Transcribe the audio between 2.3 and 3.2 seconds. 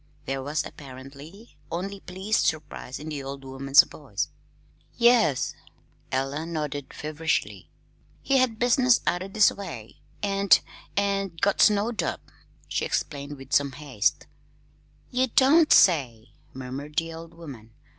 surprise in